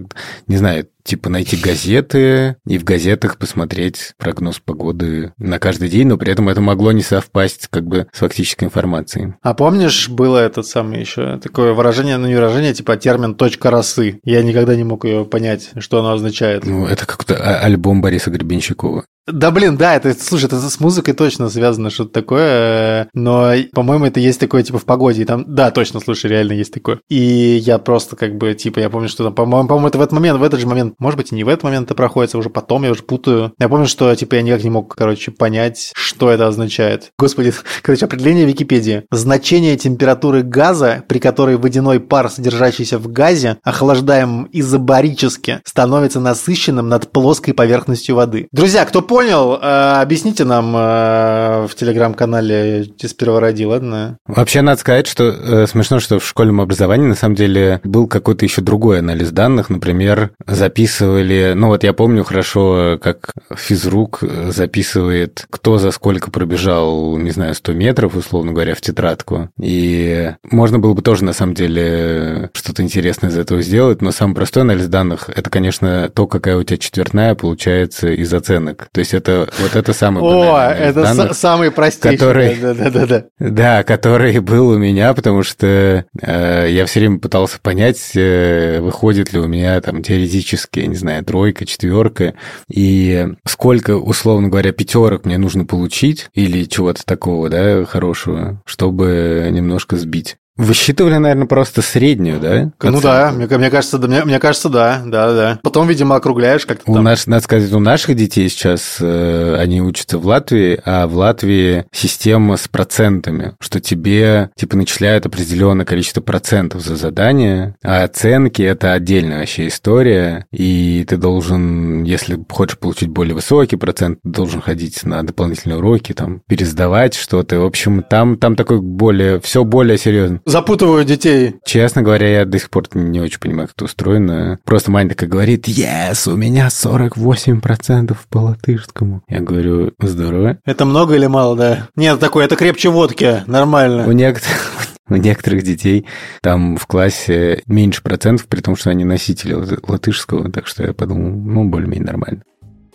[0.47, 6.17] Не знаю, типа найти газеты и в газетах посмотреть прогноз погоды на каждый день, но
[6.17, 9.35] при этом это могло не совпасть как бы с фактической информацией.
[9.43, 14.21] А помнишь, было этот самый еще такое выражение, ну не выражение, типа термин «точка росы».
[14.25, 16.65] Я никогда не мог ее понять, что оно означает.
[16.65, 19.05] Ну, это как-то а, альбом Бориса Гребенщикова.
[19.27, 24.21] Да, блин, да, это, слушай, это с музыкой точно связано что-то такое, но, по-моему, это
[24.21, 27.01] есть такое, типа, в погоде, и там, да, точно, слушай, реально есть такое.
[27.09, 30.13] И я просто, как бы, типа, я помню, что там, по-моему, по-моему, это в этот
[30.13, 32.39] момент, в этот же момент, может быть, и не в этот момент это проходит, а
[32.39, 33.55] уже потом, я уже путаю.
[33.59, 37.11] Я помню, что, типа, я никак не мог, короче, понять, что это означает.
[37.19, 39.05] Господи, короче, определение Википедии.
[39.11, 47.11] Значение температуры газа, при которой водяной пар, содержащийся в газе, охлаждаемым изобарически, становится насыщенным над
[47.11, 48.49] плоской поверхностью воды.
[48.53, 54.19] Друзья, кто понял, э, объясните нам э, в телеграм-канале из первого ради, ладно?
[54.27, 58.45] Вообще, надо сказать, что э, смешно, что в школьном образовании на самом деле был какой-то
[58.45, 59.71] еще другой анализ данных.
[59.71, 67.31] Например, записывали, ну вот я помню хорошо, как физрук записывает, кто за сколько пробежал, не
[67.31, 69.49] знаю, 100 метров, условно говоря, в тетрадку.
[69.61, 74.35] И можно было бы тоже, на самом деле, что-то интересное из этого сделать, но самый
[74.35, 78.89] простой анализ данных– это, конечно, то, какая у тебя четвертная получается из оценок.
[78.91, 82.19] То есть это вот это самый О, это данных, самый простейший.
[82.19, 83.25] Который, да, да, да, да.
[83.39, 89.33] да, который был у меня, потому что э, я все время пытался понять, э, выходит
[89.33, 92.35] ли у меня там теоретически, я не знаю, тройка, четверка,
[92.69, 99.97] и сколько, условно говоря, пятерок мне нужно получить или чего-то такого, да, хорошего, чтобы немножко
[99.97, 100.37] сбить.
[100.57, 102.71] Высчитывали, наверное, просто среднюю, да?
[102.83, 105.59] Ну да, мне, мне кажется, да, мне, мне кажется, да, да, да.
[105.65, 106.89] Потом, видимо, округляешь как-то.
[106.89, 107.05] У там.
[107.05, 111.87] нас, надо сказать, у наших детей сейчас э, они учатся в Латвии, а в Латвии
[111.91, 118.93] система с процентами, что тебе типа начисляют определенное количество процентов за задание, а оценки это
[118.93, 125.25] отдельная вообще история, и ты должен, если хочешь получить более высокий процент, должен ходить на
[125.25, 127.59] дополнительные уроки, там пересдавать что-то.
[127.59, 131.57] В общем, там там такой более все более серьезно запутываю детей.
[131.65, 134.59] Честно говоря, я до сих пор не очень понимаю, как это устроено.
[134.65, 139.23] Просто Маня такая говорит, yes, у меня 48% по латышскому.
[139.29, 140.59] Я говорю, здорово.
[140.65, 141.89] Это много или мало, да?
[141.97, 144.07] Нет, такое, это крепче водки, нормально.
[144.07, 144.73] У некоторых...
[145.11, 146.07] У некоторых детей
[146.41, 149.55] там в классе меньше процентов, при том, что они носители
[149.87, 152.43] латышского, так что я подумал, ну, более-менее нормально.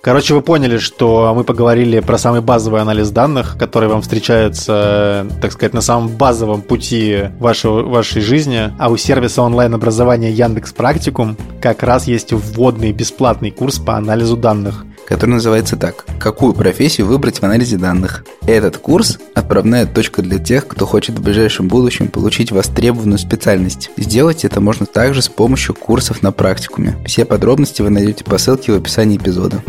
[0.02, 5.52] Короче, вы поняли, что мы поговорили про самый базовый анализ данных, который вам встречается, так
[5.52, 8.72] сказать, на самом базовом пути вашего, вашей жизни.
[8.80, 14.86] А у сервиса онлайн-образования Яндекс Практикум как раз есть вводный бесплатный курс по анализу данных
[15.10, 18.24] который называется так «Какую профессию выбрать в анализе данных?».
[18.46, 23.90] Этот курс– отправная точка для тех, кто хочет в ближайшем будущем получить востребованную специальность.
[23.98, 26.98] Сделать это можно также с помощью курсов на практикуме.
[27.06, 29.62] Все подробности вы найдете по ссылке в описании эпизода.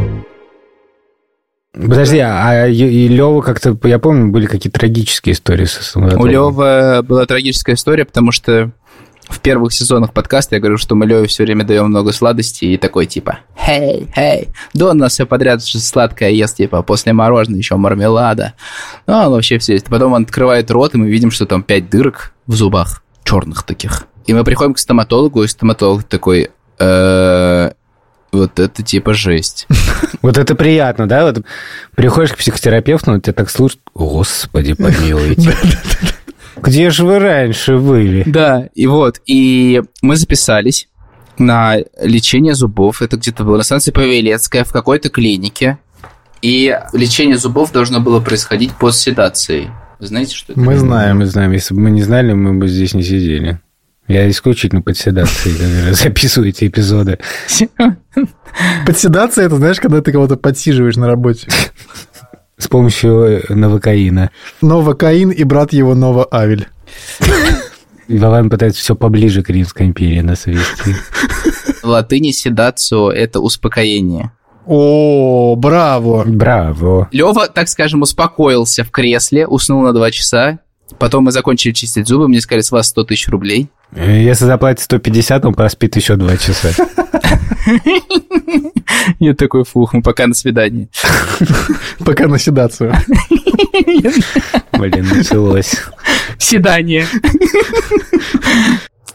[1.72, 7.26] Подожди, а и Лева как-то, я помню, были какие-то трагические истории с У Лева была
[7.26, 8.72] трагическая история, потому что
[9.30, 12.76] в первых сезонах подкаста я говорю, что мы Леве все время даем много сладостей и
[12.76, 17.76] такой типа «Хей, хей, да у нас все подряд сладкое ест, типа после мороженого еще
[17.76, 18.54] мармелада».
[19.06, 19.86] Ну, он вообще все есть.
[19.86, 24.06] Потом он открывает рот, и мы видим, что там пять дырок в зубах, черных таких.
[24.26, 27.70] И мы приходим к стоматологу, и стоматолог такой «Э,
[28.32, 29.66] вот это типа жесть.
[30.22, 31.24] Вот это приятно, да?
[31.24, 31.46] Вот
[31.94, 35.56] приходишь к психотерапевту, он тебя так слушает, господи, помилуйте.
[36.56, 38.24] Где же вы раньше были?
[38.26, 40.88] Да, и вот, и мы записались
[41.38, 43.02] на лечение зубов.
[43.02, 45.78] Это где-то было на станции Павелецкая в какой-то клинике.
[46.42, 49.68] И лечение зубов должно было происходить под седацией.
[49.98, 50.60] Вы знаете, что это?
[50.60, 51.52] Мы знаем, мы знаем.
[51.52, 53.60] Если бы мы не знали, мы бы здесь не сидели.
[54.08, 57.18] Я исключительно под седацией записываю эти эпизоды.
[58.86, 61.48] Подседация– это, знаешь, когда ты кого-то подсиживаешь на работе.
[62.60, 64.30] С помощью новокаина.
[64.60, 66.68] Новокаин и брат его Нова Авель.
[68.06, 70.94] Вован пытается все поближе к Римской империи нас вести.
[71.82, 74.32] В латыни седацио– это успокоение.
[74.66, 76.24] О, браво!
[76.26, 77.08] Браво.
[77.12, 80.58] Лева, так скажем, успокоился в кресле, уснул на два часа.
[80.98, 83.70] Потом мы закончили чистить зубы, мне сказали, с вас 100 тысяч рублей.
[83.94, 86.70] Если заплатить 150, он проспит еще два часа.
[89.18, 90.88] Я такой, фух, мы пока на свидании.
[92.04, 92.94] Пока на седацию.
[94.72, 95.74] Блин, началось.
[96.38, 97.06] Свидание.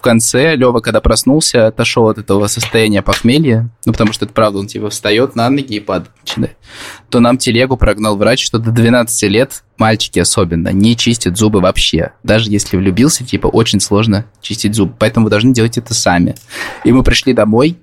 [0.06, 4.68] Конце Лева, когда проснулся, отошел от этого состояния похмелья, ну, потому что это правда, он
[4.68, 6.12] типа встает на ноги и падает,
[7.10, 12.12] то нам телегу прогнал врач, что до 12 лет мальчики особенно не чистят зубы вообще.
[12.22, 14.94] Даже если влюбился, типа, очень сложно чистить зубы.
[15.00, 16.36] Поэтому вы должны делать это сами.
[16.84, 17.80] И мы пришли домой,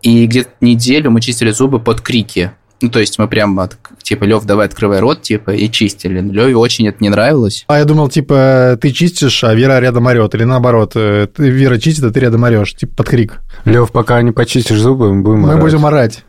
[0.00, 2.52] и где-то неделю мы чистили зубы под крики.
[2.82, 6.20] Ну, то есть мы прям, от- типа, Лев, давай открывай рот, типа, и чистили.
[6.20, 7.64] Леве очень это не нравилось.
[7.68, 10.34] А я думал, типа, ты чистишь, а Вера рядом орет.
[10.34, 12.74] Или наоборот, э, ты- Вера чистит, а ты рядом орешь.
[12.74, 13.38] Типа под крик.
[13.64, 15.62] Лев, пока не почистишь зубы, мы будем Мы орать.
[15.62, 16.24] будем орать.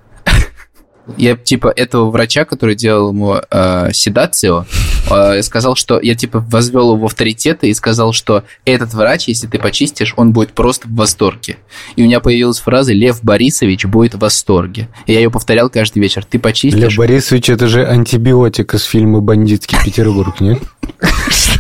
[1.16, 4.66] Я, типа, этого врача, который делал ему э, седацио,
[5.10, 9.48] э, сказал, что я, типа, возвел его в авторитеты и сказал, что этот врач, если
[9.48, 11.58] ты почистишь, он будет просто в восторге.
[11.96, 14.90] И у меня появилась фраза «Лев Борисович будет в восторге».
[15.06, 16.26] И я ее повторял каждый вечер.
[16.26, 20.60] Ты Лев почистишь, Борисович, это же антибиотик из фильма «Бандитский Петербург», нет?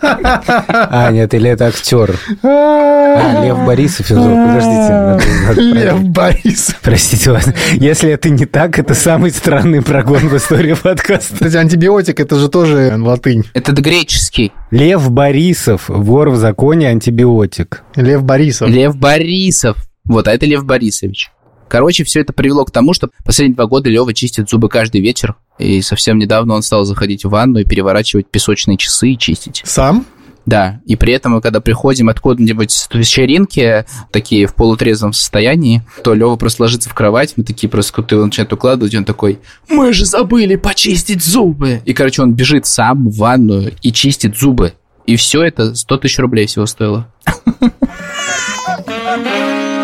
[0.00, 2.18] А, нет, или это актер.
[2.42, 4.08] А, Лев Борисов.
[4.08, 5.62] Подождите.
[5.62, 6.08] Лев проверить.
[6.10, 6.76] Борис.
[6.82, 7.46] Простите вас.
[7.74, 11.34] Если это не так, это самый странный прогон в истории подкаста.
[11.34, 13.44] Кстати, антибиотик это же тоже латынь.
[13.54, 14.52] это греческий.
[14.70, 17.82] Лев Борисов, вор в законе, антибиотик.
[17.96, 18.68] Лев Борисов.
[18.68, 19.76] Лев Борисов.
[20.04, 21.30] Вот, а это Лев Борисович.
[21.68, 25.34] Короче, все это привело к тому, что последние два года Лева чистит зубы каждый вечер.
[25.58, 29.62] И совсем недавно он стал заходить в ванну и переворачивать песочные часы и чистить.
[29.64, 30.06] Сам?
[30.46, 36.14] Да, и при этом, мы, когда приходим откуда-нибудь с вечеринки, такие в полутрезвом состоянии, то
[36.14, 39.92] Лева просто ложится в кровать, мы такие просто как-то его начинают укладывать, он такой, мы
[39.92, 41.82] же забыли почистить зубы.
[41.84, 44.72] И, короче, он бежит сам в ванную и чистит зубы.
[45.04, 47.12] И все это 100 тысяч рублей всего стоило.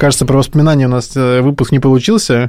[0.00, 2.48] Кажется, про воспоминания у нас э, выпуск не получился.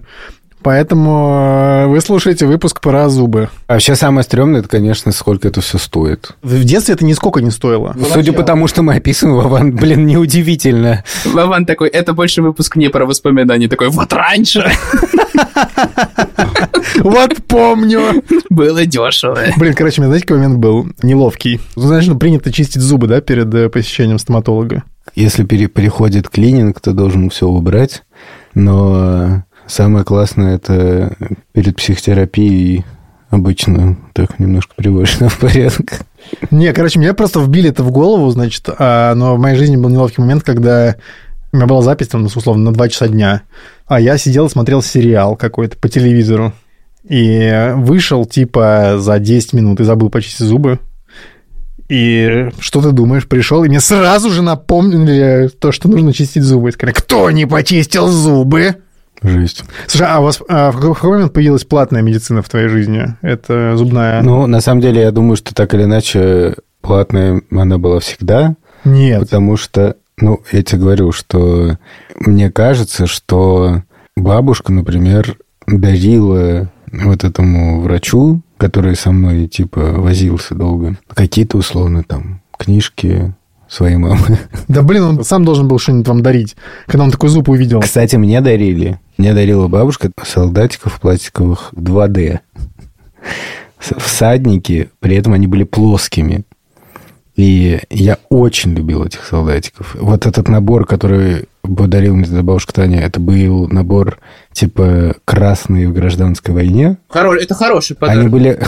[0.64, 3.50] Поэтому э, вы слушаете выпуск про зубы.
[3.68, 6.32] А вообще самое стрёмное, это, конечно, сколько это все стоит.
[6.42, 7.94] В детстве это нисколько не стоило.
[8.14, 11.04] Судя по тому, что мы описываем, Вован, блин, неудивительно.
[11.26, 13.68] Вован такой, это больше выпуск не про воспоминания.
[13.68, 14.72] Такой, вот раньше
[17.00, 18.24] Вот помню.
[18.50, 19.38] было дешево.
[19.58, 21.60] Блин, короче, у меня, знаете, какой момент был неловкий?
[21.76, 24.84] Ну, Знаешь, ну, принято чистить зубы, да, перед э, посещением стоматолога.
[25.16, 28.04] Если пере- переходит клининг, то должен все убрать.
[28.54, 31.16] Но самое классное это
[31.54, 32.86] перед психотерапией
[33.30, 36.02] обычно так немножко приводишь в порядок.
[36.52, 39.90] Не, короче, меня просто вбили это в голову, значит, а, но в моей жизни был
[39.90, 40.96] неловкий момент, когда
[41.52, 43.42] у меня была запись, там, условно, на 2 часа дня,
[43.88, 46.54] а я сидел и смотрел сериал какой-то по телевизору,
[47.08, 50.80] и вышел, типа, за 10 минут и забыл почистить зубы.
[51.92, 56.70] И что ты думаешь, пришел, и мне сразу же напомнили то, что нужно чистить зубы.
[56.70, 58.78] И сказали, кто не почистил зубы?
[59.22, 59.66] Жесть.
[59.88, 63.18] Слушай, а у вас а в какой момент появилась платная медицина в твоей жизни?
[63.22, 64.22] Это зубная?
[64.22, 69.20] Ну, на самом деле, я думаю, что так или иначе платная она была всегда, Нет.
[69.20, 71.78] потому что, ну, я тебе говорю, что
[72.16, 73.84] мне кажется, что
[74.16, 75.36] бабушка, например,
[75.68, 83.34] дарила вот этому врачу, который со мной, типа, возился долго, какие-то, условно, там, книжки
[83.68, 84.38] своей мамы.
[84.68, 86.56] Да блин, он сам должен был что-нибудь вам дарить,
[86.88, 87.80] когда он такой зуб увидел.
[87.80, 89.00] Кстати, мне дарили.
[89.18, 92.40] Мне дарила бабушка солдатиков пластиковых 2D.
[93.80, 96.44] С- Всадники, при этом они были плоскими.
[97.36, 99.96] И я очень любил этих солдатиков.
[100.00, 104.20] Вот этот набор, который подарил мне тогда бабушка Таня, это был набор
[104.52, 106.98] типа красный в гражданской войне.
[107.14, 108.62] Это хороший Они были,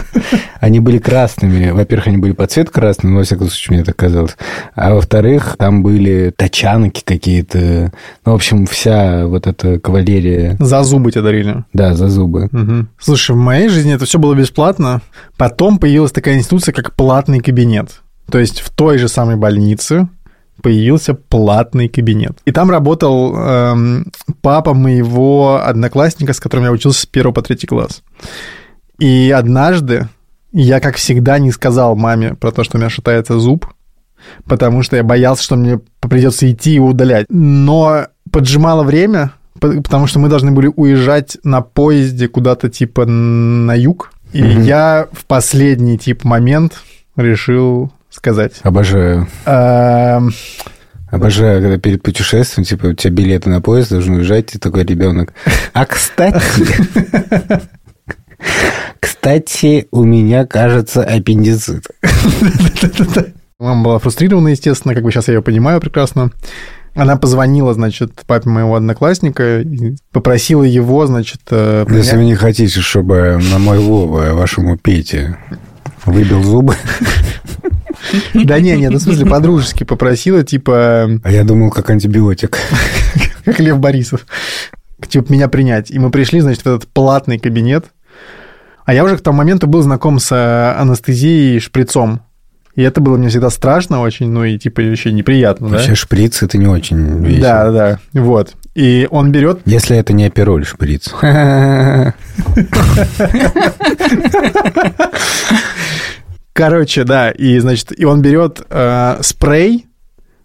[0.60, 1.70] они были красными.
[1.70, 4.36] Во-первых, они были по цвету красными, но, во всяком случае, мне так казалось.
[4.74, 7.92] А во-вторых, там были тачанки какие-то.
[8.24, 11.64] Ну, в общем, вся вот эта кавалерия, За зубы тебя дарили.
[11.72, 12.48] да, за зубы.
[12.52, 12.88] Мгм.
[12.98, 15.02] Слушай, в моей жизни это все было бесплатно.
[15.36, 18.02] Потом появилась такая институция, как платный кабинет.
[18.30, 20.08] То есть в той же самой больнице
[20.62, 22.38] появился платный кабинет.
[22.44, 24.06] И там работал эм,
[24.40, 28.02] папа моего одноклассника, с которым я учился с первого по третий класс.
[28.98, 30.08] И однажды
[30.52, 33.66] я, как всегда, не сказал маме про то, что у меня шатается зуб,
[34.46, 37.26] потому что я боялся, что мне придется идти его удалять.
[37.28, 43.74] Но поджимало время, по- потому что мы должны были уезжать на поезде куда-то типа на
[43.74, 44.12] юг.
[44.32, 44.62] И Мгм.
[44.62, 46.80] я в последний тип момент
[47.16, 48.52] решил сказать.
[48.62, 49.28] Обожаю.
[49.46, 50.30] Эм,
[51.10, 55.32] Обожаю, когда перед путешествием, типа, у тебя билеты на поезд, должен уезжать, и такой ребенок.
[55.72, 56.40] А кстати...
[59.00, 61.86] Кстати, у меня, кажется, аппендицит.
[63.58, 66.30] Мама была фрустрирована, естественно, как бы сейчас я ее понимаю прекрасно.
[66.94, 71.40] Она позвонила, значит, папе моего одноклассника и попросила его, значит...
[71.50, 75.36] э, Если принять- вы не хотите, чтобы на моего, вашему Пете
[76.04, 76.76] выбил зубы,
[78.34, 82.58] Да не, не, ну в смысле по-дружески попросила, типа, а я думал, как антибиотик.
[83.44, 84.26] как Лев Борисов,
[85.08, 85.90] типа меня принять.
[85.90, 87.86] И мы пришли, значит, в этот платный кабинет.
[88.84, 92.20] А я уже к тому моменту был знаком с э, анестезией и шприцом.
[92.74, 95.76] И это было мне всегда страшно очень, ну и типа еще неприятно, да?
[95.76, 97.42] Вообще шприц это не очень весело.
[97.42, 98.54] Да, да, вот.
[98.74, 101.14] И он берет Если это не апероль шприц.
[106.54, 109.86] Короче, да, и, значит, и он берет э, спрей,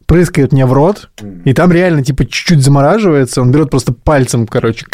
[0.07, 1.11] прыскает мне в рот,
[1.45, 4.87] и там реально, типа, чуть-чуть замораживается, он берет просто пальцем, короче,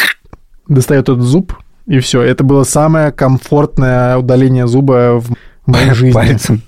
[0.68, 1.54] достает этот зуб,
[1.86, 2.20] и все.
[2.20, 5.30] Это было самое комфортное удаление зуба в
[5.64, 6.12] моей жизни.
[6.12, 6.62] Пальцем.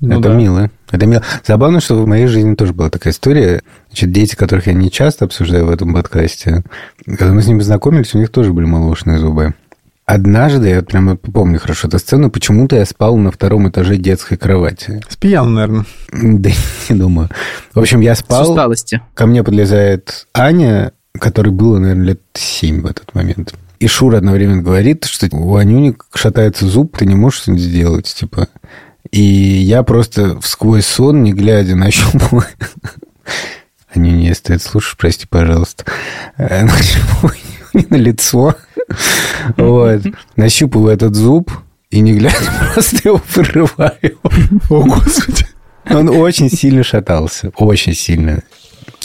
[0.00, 0.34] Ну это да.
[0.34, 0.70] мило.
[0.90, 1.22] Это мило.
[1.44, 3.60] Забавно, что в моей жизни тоже была такая история.
[3.88, 6.62] Значит, дети, которых я не часто обсуждаю в этом подкасте,
[7.04, 9.54] когда мы с ними знакомились, у них тоже были молочные зубы.
[10.06, 15.00] Однажды, я прямо помню хорошо эту сцену, почему-то я спал на втором этаже детской кровати.
[15.08, 15.86] С пьяну, наверное.
[16.12, 16.50] Да
[16.90, 17.30] не думаю.
[17.72, 19.00] В общем, я С спал, усталости.
[19.14, 23.54] ко мне подлезает Аня, которой было, наверное, лет 7 в этот момент.
[23.80, 28.48] И Шура одновременно говорит, что у Анюни шатается зуб, ты не можешь что-нибудь сделать, типа.
[29.10, 32.44] И я просто сквозь сон, не глядя, нащупываю...
[33.94, 35.84] Анюня, если ты это слушаешь, прости, пожалуйста.
[36.36, 36.60] Э,
[37.72, 38.54] Анюне на лицо.
[39.56, 40.02] Вот.
[40.36, 41.50] Нащупываю этот зуб
[41.90, 42.36] и, не глядя,
[42.74, 44.18] просто его вырываю.
[44.70, 45.46] О, Господи.
[45.90, 47.52] Он очень сильно шатался.
[47.56, 48.42] Очень сильно.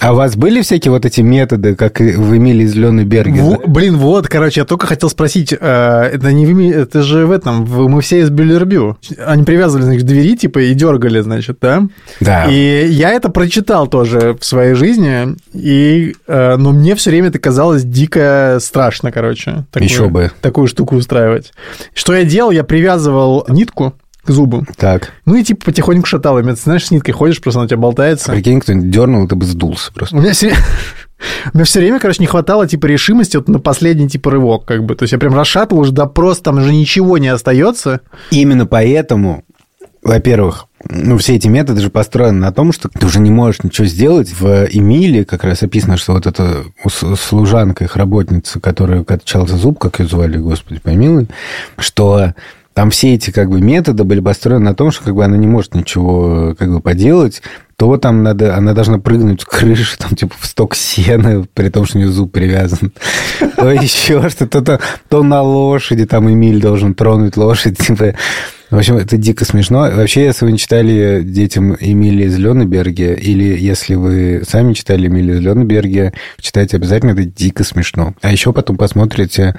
[0.01, 3.41] А у вас были всякие вот эти методы, как в Эмилии из Берге?
[3.41, 7.25] Во- блин, вот, короче, я только хотел спросить, э, это не в Эми- это же
[7.25, 8.97] в этом, в- мы все из Бюллербю.
[9.25, 11.83] Они привязывали, значит, к двери, типа, и дергали, значит, да?
[12.21, 12.45] Да.
[12.45, 17.39] И я это прочитал тоже в своей жизни, и, э, но мне все время это
[17.39, 19.65] казалось дико страшно, короче.
[19.71, 20.31] такую- Еще бы.
[20.41, 21.51] Такую штуку устраивать.
[21.93, 22.51] Что я делал?
[22.51, 25.13] Я привязывал нитку к зубу, Так.
[25.25, 26.37] ну и типа потихоньку шатал.
[26.39, 26.49] им.
[26.49, 28.31] Это, знаешь, с ниткой ходишь, просто она у тебя болтается.
[28.31, 30.15] Прикинь, кто-нибудь дернул, ты бы сдулся просто.
[30.17, 30.53] У меня все...
[31.53, 34.85] У меня все время, короче, не хватало, типа, решимости вот на последний, типа, рывок, как
[34.85, 34.95] бы.
[34.95, 37.99] То есть я прям расшатывал уже до просто, там уже ничего не остается.
[38.31, 39.43] Именно поэтому,
[40.01, 43.85] во-первых, ну, все эти методы же построены на том, что ты уже не можешь ничего
[43.85, 44.33] сделать.
[44.39, 49.99] В Эмилии как раз описано, что вот эта служанка, их работница, которая качала зуб, как
[49.99, 51.27] ее звали, господи помилуй,
[51.77, 52.33] что
[52.79, 55.47] там все эти как бы методы были построены на том, что как бы она не
[55.47, 57.41] может ничего как бы поделать,
[57.79, 61.85] то там надо, она должна прыгнуть с крыши, там, типа, в сток сена, при том,
[61.85, 62.91] что у нее зуб привязан.
[63.55, 68.15] То еще что-то, то, то на лошади, там Эмиль должен тронуть лошадь, типа.
[68.69, 69.89] В общем, это дико смешно.
[69.93, 75.35] Вообще, если вы не читали детям Эмили из Лёнеберге, или если вы сами читали Эмили
[75.35, 76.11] из Лёнеберге,
[76.41, 78.13] читайте обязательно, это дико смешно.
[78.21, 79.55] А еще потом посмотрите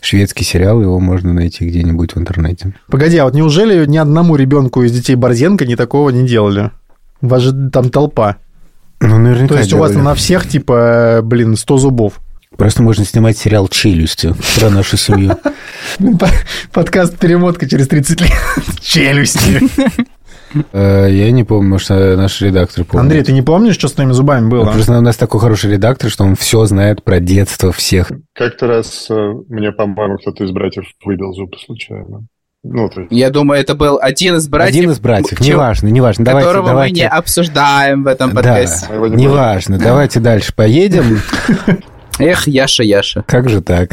[0.00, 2.72] шведский сериал, его можно найти где-нибудь в интернете.
[2.88, 6.70] Погоди, а вот неужели ни одному ребенку из детей Борзенко ни такого не делали?
[7.24, 8.36] У вас же там толпа.
[9.00, 10.04] Ну, наверняка То есть у вас делали.
[10.04, 12.20] на всех, типа, блин, 100 зубов.
[12.56, 15.36] Просто можно снимать сериал «Челюсти» про нашу семью.
[16.20, 16.28] По-
[16.72, 18.30] Подкаст «Перемотка через 30 лет».
[18.82, 19.62] Челюсти.
[20.72, 23.02] Э, Я не помню, может, э, наш редактор помнит.
[23.04, 24.70] Андрей, ты не помнишь, что с твоими зубами было?
[24.70, 28.12] Просто у нас такой хороший редактор, что он все знает про детство всех.
[28.34, 32.26] Как-то раз э, мне, по-моему, кто-то из братьев выбил зубы случайно.
[32.66, 33.12] Ну, то есть...
[33.12, 36.24] Я думаю, это был один из братьев, Один из братьев, чего- неважно, неважно.
[36.24, 36.94] Давайте, которого давайте.
[36.94, 38.94] мы не обсуждаем в этом Да, подкасте.
[38.94, 39.78] Его не неважно.
[39.78, 41.20] Давайте дальше поедем.
[42.18, 43.22] Эх, Яша, Яша.
[43.26, 43.90] Как же так?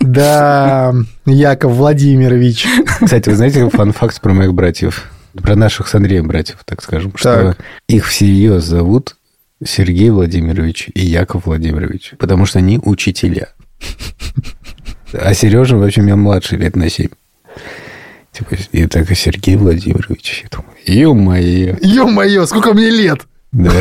[0.00, 2.66] Да, Яков Владимирович.
[3.02, 5.10] Кстати, вы знаете фан-факт про моих братьев?
[5.34, 7.12] Про наших с Андреем братьев, так скажем.
[7.16, 7.58] Что Так.
[7.88, 9.16] их всерьез зовут
[9.64, 12.12] Сергей Владимирович и Яков Владимирович.
[12.18, 13.48] Потому что они учителя.
[15.12, 17.08] А Сережа, в общем, я младший лет на 7.
[18.32, 20.44] Типа, и так и Сергей Владимирович.
[20.44, 21.76] Я думаю, ё-моё.
[21.80, 23.20] Ё-моё, сколько мне лет?
[23.52, 23.72] Да.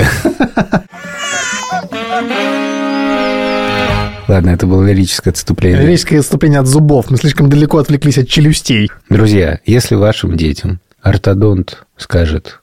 [4.28, 5.82] Ладно, это было лирическое отступление.
[5.84, 7.12] Лирическое отступление от зубов.
[7.12, 8.90] Мы слишком далеко отвлеклись от челюстей.
[9.10, 12.62] Друзья, если вашим детям ортодонт скажет,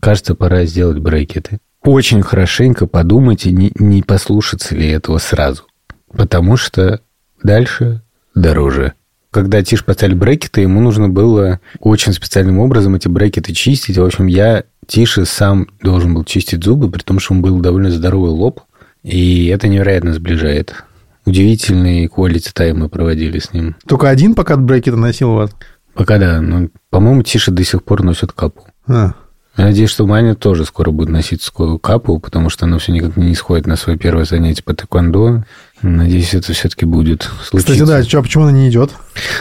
[0.00, 5.64] кажется, пора сделать брекеты, очень хорошенько подумайте, не, не послушаться ли этого сразу.
[6.12, 7.00] Потому что
[7.42, 8.02] дальше
[8.34, 8.94] дороже.
[9.30, 13.98] когда Тиш поставили брекеты, ему нужно было очень специальным образом эти брекеты чистить.
[13.98, 17.90] В общем, я Тише сам должен был чистить зубы, при том, что он был довольно
[17.90, 18.60] здоровый лоб.
[19.02, 20.84] И это невероятно сближает.
[21.26, 23.76] Удивительный quality тайм мы проводили с ним.
[23.86, 25.50] Только один пока брекеты носил у вас?
[25.92, 26.40] Пока да.
[26.40, 28.66] Ну, по-моему, Тиша до сих пор носит капу.
[28.86, 29.14] А.
[29.56, 33.16] Я надеюсь, что Маня тоже скоро будет носить свою капу, потому что она все никак
[33.16, 35.44] не исходит на свое первое занятие по тэквондо.
[35.82, 37.72] Надеюсь, это все-таки будет случиться.
[37.72, 38.90] Кстати, да, чё, почему она не идет?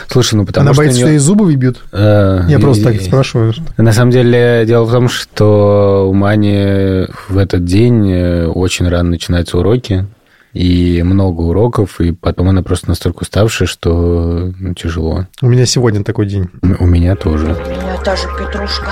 [0.08, 0.82] Слушай, ну потому она что...
[0.82, 1.84] боится, у что ей зубы выбьют?
[1.92, 3.54] Э, Я просто и- так спрашиваю.
[3.78, 9.12] На самом деле, дело в том, что у Мани в этот день э, очень рано
[9.12, 10.06] начинаются уроки,
[10.54, 15.28] и много уроков, и потом она просто настолько уставшая, что ну, тяжело.
[15.42, 16.50] У меня сегодня такой день.
[16.80, 17.48] У меня тоже.
[17.48, 18.92] У меня тоже петрушка.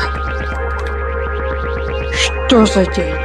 [2.54, 3.16] Что за день?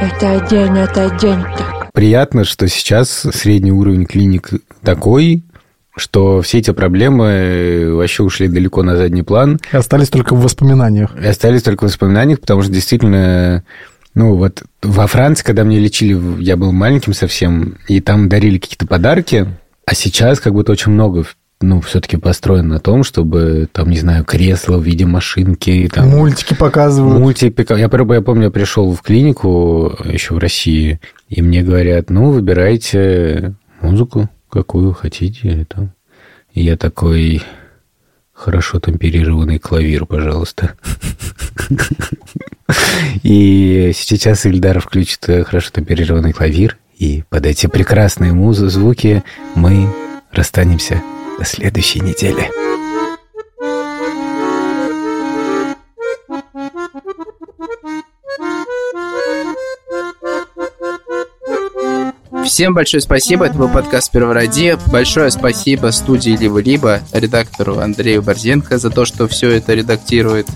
[0.00, 1.90] Это день, это день так.
[1.92, 5.42] Приятно, что сейчас средний уровень клиник такой,
[5.96, 11.10] что все эти проблемы вообще ушли далеко на задний план, И остались только в воспоминаниях.
[11.20, 13.64] и остались только в воспоминаниях, потому что действительно,
[14.14, 18.86] ну вот во Франции, когда мне лечили, я был маленьким совсем, и там дарили какие-то
[18.86, 19.48] подарки,
[19.84, 21.24] а сейчас как будто очень много
[21.60, 26.54] ну, все-таки построено на том, чтобы, там, не знаю, кресло в виде машинки, там, Мультики
[26.54, 27.18] показывают.
[27.18, 27.74] Мультипика.
[27.74, 33.54] Я, я помню, я пришел в клинику еще в России, и мне говорят, ну, выбирайте
[33.80, 35.66] музыку, какую хотите.
[35.68, 35.92] Там.
[36.52, 37.42] И я такой,
[38.34, 40.74] хорошо темперированный клавир, пожалуйста.
[43.22, 49.22] И сейчас Ильдар включит э, хорошо темперированный клавир, и под эти прекрасные музы, звуки
[49.54, 49.88] мы
[50.32, 51.02] расстанемся
[51.38, 52.50] до следующей недели.
[62.44, 63.46] Всем большое спасибо.
[63.46, 64.78] Это был подкаст «Первороди».
[64.86, 70.46] Большое спасибо студии «Либо-либо», редактору Андрею Борзенко за то, что все это редактирует,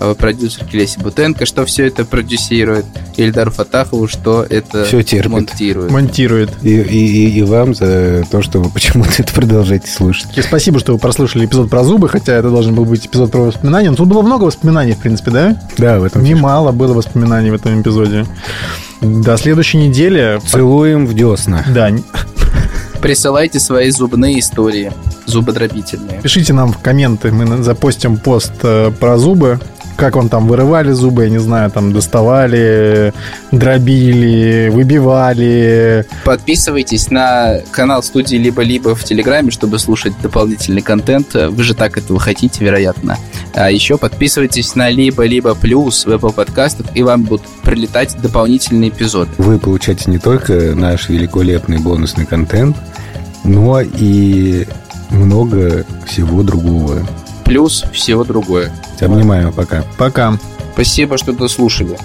[0.00, 2.86] э, продюсерке Лесе Бутенко, что все это продюсирует,
[3.16, 5.30] Ильдару Фатахову, что это Всё терпит.
[5.30, 5.90] монтирует.
[5.90, 6.50] Монтирует.
[6.62, 10.36] И, и- и- и вам за то, что вы почему-то это продолжаете слушать.
[10.36, 13.40] И спасибо, что вы прослушали эпизод про зубы, хотя это должен был быть эпизод про
[13.42, 13.90] воспоминания.
[13.90, 15.62] Но тут было много воспоминаний, в принципе, да?
[15.78, 18.24] Да, в этом Немало было воспоминаний в этом эпизоде.
[19.02, 20.40] До следующей недели.
[20.46, 21.64] Целуем в десна.
[21.74, 21.90] Да,
[23.00, 24.92] Присылайте свои зубные истории,
[25.24, 26.20] зубодробительные.
[26.22, 29.58] пишите нам в комменты, мы запостим пост э, про зубы.
[30.00, 33.12] Как вам там вырывали зубы, я не знаю, там доставали,
[33.52, 36.06] дробили, выбивали.
[36.24, 41.34] Подписывайтесь на канал студии «Либо-либо» в Телеграме, чтобы слушать дополнительный контент.
[41.34, 43.18] Вы же так этого хотите, вероятно.
[43.52, 49.32] А еще подписывайтесь на «Либо-либо плюс» в Apple подкастах, и вам будут прилетать дополнительные эпизоды.
[49.36, 52.74] Вы получаете не только наш великолепный бонусный контент,
[53.44, 54.66] но и
[55.10, 57.06] много всего другого.
[57.50, 58.70] Плюс всего другое.
[59.00, 59.82] Обнимаю, пока.
[59.98, 60.38] Пока.
[60.72, 61.96] Спасибо, что дослушали.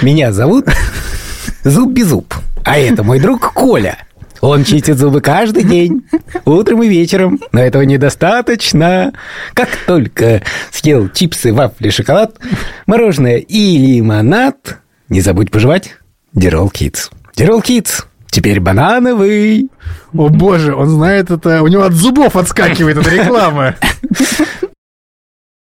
[0.00, 0.64] Меня зовут
[1.64, 2.32] Зуб Беззуб,
[2.64, 3.98] а это мой друг Коля.
[4.40, 6.06] Он чистит зубы каждый день,
[6.46, 7.38] утром и вечером.
[7.52, 9.12] Но этого недостаточно.
[9.52, 12.38] Как только съел чипсы, вафли, шоколад,
[12.86, 14.78] мороженое и лимонад,
[15.10, 15.96] не забудь пожевать
[16.32, 17.10] Дирол Китс.
[17.36, 18.06] Дирол Китс.
[18.34, 19.70] Теперь банановый.
[20.12, 23.76] О боже, он знает это, у него от зубов отскакивает эта реклама.